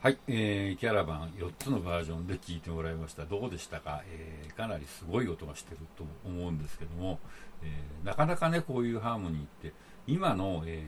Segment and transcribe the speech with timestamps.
[0.00, 3.24] はい、えー、キャラバン4つのバージョンで聴いてもらいました。
[3.24, 7.18] どうでしたか、えー、かなりすごい音がしてると思うんですけども、
[7.64, 9.72] えー、なかなかね、こういうハーモニーって、
[10.06, 10.84] 今の、え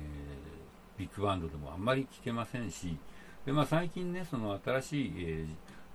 [0.96, 2.96] ー、ビッグバンドでもあんまり聴けませんし、
[3.44, 5.45] でまあ、最近ね、その新しい、え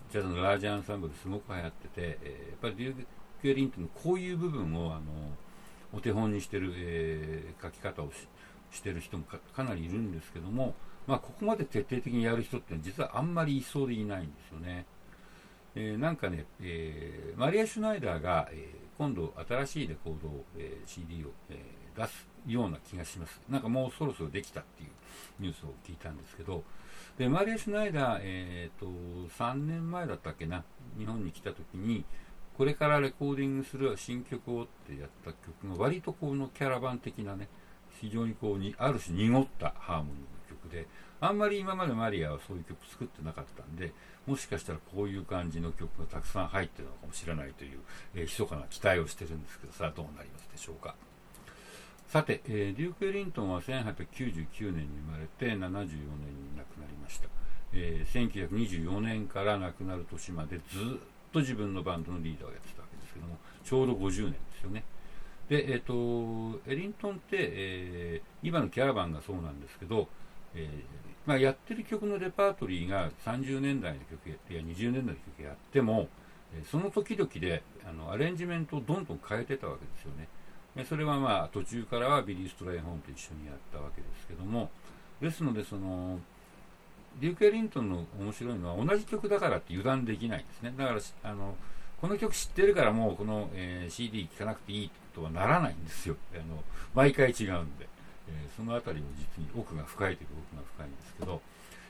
[0.09, 1.91] ー、ジャズのラージアンサンブルすごく流行ってて、
[2.21, 3.05] えー、やっぱりデュー
[3.41, 5.03] ク・エリントのこういう部分をあの
[5.93, 8.27] お手本にしてる、えー、書き方をし
[8.75, 10.75] してる人もかなりいるんですけども、
[11.07, 14.85] まあ、ここまで徹底的にやる人って実はあんまりいそうでいないんですよね。
[15.75, 21.59] えー、なんかね、えー、マリア・シュナイダーが、えー、今度新しいレコードを、え CD を、え
[21.95, 23.41] 出すような気がします。
[23.49, 24.89] なんかもうそろそろできたっていう
[25.39, 26.63] ニュースを聞いたんですけど、
[27.17, 28.87] でマリア・シュナイダー、えーと、
[29.37, 30.63] 3年前だったっけな、
[30.97, 32.03] 日本に来た時に、
[32.57, 37.49] これからレコーディングする新曲をってやった曲が割とこのキャラバン的なね、
[38.01, 40.17] 非常にこうにある種濁ったハーモニーの
[40.49, 40.87] 曲で
[41.21, 43.93] あんまり今までマリアはそういう曲作ってなかったんで
[44.27, 47.79] もしかしたらこういう感じの曲がたくさん入ってるのかもしれないという、
[48.15, 50.95] えー、密かな期待をしてるんですけどさあどうなりますでしょうか。
[52.07, 57.27] さて、えー、デューク・エリントンは1899年に生まれて74年に亡くなりました、
[57.73, 60.61] えー、1924年から亡くなる年までずっ
[61.33, 64.83] と自分のバンドのリーダーをやってたわけですけどもちょうど50年ですよね。
[65.49, 70.07] で、えーと、エリントンって、えー、今のキャラバンがそうなんですけど、
[70.55, 70.69] えー、
[71.25, 76.07] まあ、やってる曲のレパートリーが30年代の曲やや20年代の曲やっても、
[76.53, 80.27] えその時々であのアレンジメントをどんどん変えてたわけですよね。
[80.75, 84.69] でそれはまあ途中からはビリー・ストライホーンと一緒にやったわけですけども、
[85.21, 86.19] ですのでその、
[87.19, 90.73] デューク・エリントンの面白いのは同じ曲だからって油断できないんですね。
[90.77, 91.55] だからあの
[92.01, 96.15] この曲知ってるからもうこの、えー、CD 聴かなくていいとはならないんですよ。
[96.33, 97.87] あの毎回違うんで。
[98.27, 101.41] えー、その辺りも実に奥が深いというか奥が深いんですけど、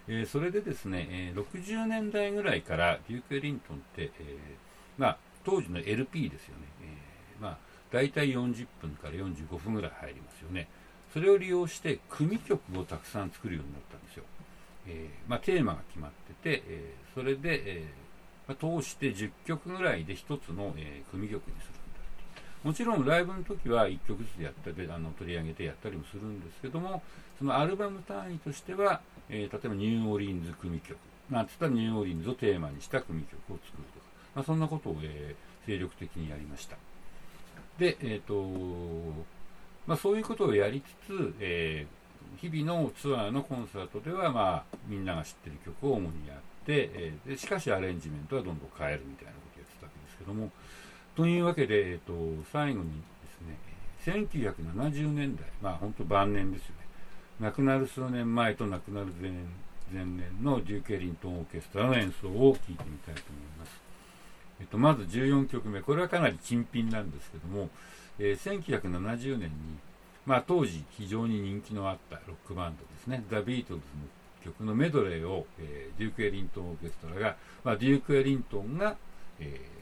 [0.08, 4.38] えー、それでですね、えー、60年代ぐらいからデューク・エリントンって、え
[4.98, 7.58] まあ、当時の LP ですよね、えまあ、
[7.92, 10.68] 大体40分から45分ぐらい入りますよね
[11.14, 14.24] それを利用して組曲をたくさん作るようになったんですよ、
[14.88, 16.12] えまあ、テーマが決まっ
[16.44, 18.05] てて、えそれで、えまあ、
[18.54, 21.76] 通して10曲ぐらいで1つの、え組曲にする。
[22.66, 27.04] もちろんライブの時は1曲ずつやったりあの取り上げてやったりもするんですけども
[27.38, 30.98] そのアルバム単位としては、えー、例えばニューオーリンズ組曲
[31.30, 36.76] なんつったらニューオーリンズをテーマにした組曲を作るとか、まあ、そんなことを、えー、精力的にやりました。
[37.78, 38.34] で、えーと
[39.86, 41.86] まあ、そういうことをやりつつ、え、
[42.38, 50.52] 日々のツアーのコンサートでは、まあ、みんなが知ってる曲を主にやっ、え、しかしアレンジメントはどんどん変えるみたいなことをやってたわけですけども
[51.16, 52.14] というわけで、えっと、
[52.52, 53.58] 最後にですね、
[54.06, 56.76] 1970年代、まあ本当晩年ですよね、
[57.40, 59.32] 亡くなる数年前と亡くなる前
[59.94, 63.82] 前年のデューケリントンオーケストラの演奏を聴いてみたいと思います。
[64.60, 67.70] えっと、まず14曲目、これはかなり珍品なんですけども、
[68.20, 69.50] えー、1970年に、
[70.26, 74.08] まあ、当時非常に人気のあったロックバンドですね、ザ・ビートルズの
[74.46, 78.96] 曲のメドレーを、えー、デューク・エリントンオーケストラが、まあ、デューク・エリントンが、
[79.40, 79.76] えー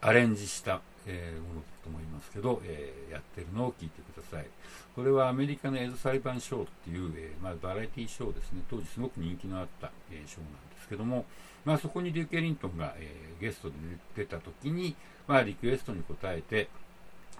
[0.00, 4.46] アレンジした、えー、ものだと思いますけど、えー、やってるのを聞いてください。
[4.94, 11.24] これはアメリカのエズ裁判ショーっていう、えー、まあ、バラエティショーですね、当時すごく人気のあった、えショーなんですけども、
[11.64, 13.74] まあ、そこにデューケ・リントンが、えゲストで
[14.16, 14.94] 出た時に、
[15.26, 16.68] まあ、リクエストに応えて、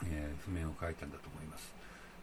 [0.05, 1.73] え譜面を書いたんだと思います。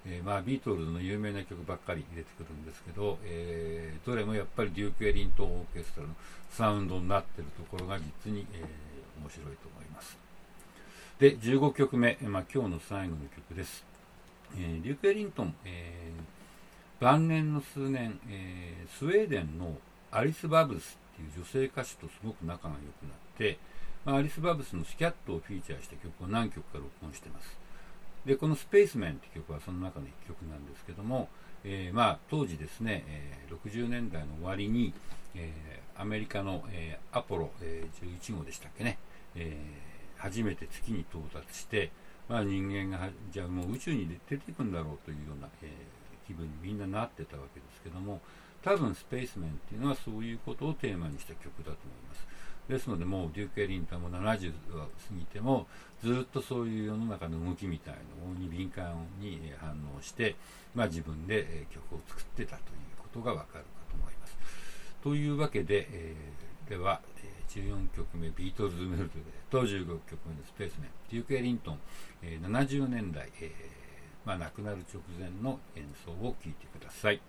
[0.07, 6.13] えー、まあ、ビートルズの有名な曲ばっかり出てくるんですけど、えー、どれもやっぱりデューク・エリントンオーケストラの
[6.51, 10.17] サウンドになってるところが実に、えー、面白いと思います。
[11.19, 13.83] で、15曲目、まあ、今日の最後の曲です。
[14.55, 16.11] えー、デューク・エリントン、え、
[16.99, 19.77] 晩年の数年、え、スウェーデンの
[20.11, 23.57] アリス・バブスっていう女性歌手とすごく仲が良くなって、
[24.05, 27.57] まあ、アリス・バブスのスキャットをフィーチャーした曲を何曲か録音してます。
[28.25, 31.29] で、このスペースメンって曲はその中の1曲なんですけども、
[31.63, 34.93] えー、まあ、当時ですね、え、60年代の終わりに、
[35.35, 38.97] えー、アメリカの、えアポロ、え11号でしたっけね、
[39.35, 39.57] え
[40.17, 41.91] 初めて月に到達して、
[42.27, 45.69] まあ、人間がじゃあもう宇宙に出ていくんだろうというような、え、
[46.25, 48.21] 気分にみんななってたわけですけども
[48.63, 51.75] 多分スペースメンっていうのはそういうことをテーマにした曲だと思い
[52.09, 52.25] ます。
[52.69, 55.67] ですのでもうデューク・エリンタンも70は過ぎても
[56.03, 60.35] ずっとそういう世の中の動きみたいなのに敏感に反応して、
[60.73, 64.37] まあ、自分で曲を作ってたということがわかるかと思います
[65.03, 67.01] というわけで、えー、では、
[67.49, 71.79] 14曲目ビートルズメルトでと15曲目のスペースメンデューク・エリントン、
[72.21, 77.21] え、70年代、えーまあ、亡くなる直前の演奏を聴いてください。